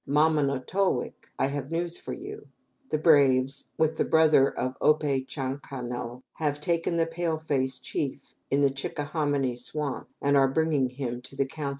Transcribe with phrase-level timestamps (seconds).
[0.07, 2.47] Ma ma no to wic, I have news for you.
[2.89, 7.77] The braves, with your brother O pe chan ca nough, have taken the pale face
[7.77, 11.69] chief in the Chickahominy swamps and are bringing him to the council house."